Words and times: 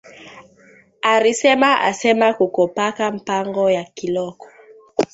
Arisema 1.11 1.81
asema 1.81 2.33
kuko 2.33 2.67
paka 2.67 3.11
mpango 3.11 3.71
ya 3.71 3.83
kiloko 3.83 4.47